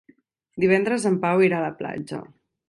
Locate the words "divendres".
0.63-1.05